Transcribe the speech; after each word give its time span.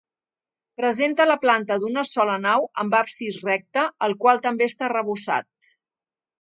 Presenta 0.79 1.27
la 1.27 1.35
planta 1.43 1.77
d'una 1.83 2.05
sola 2.13 2.39
nau 2.47 2.67
amb 2.85 2.97
absis 3.03 3.39
recte 3.51 3.87
el 4.09 4.19
qual 4.25 4.43
també 4.49 4.73
està 4.73 4.91
arrebossat. 4.91 5.77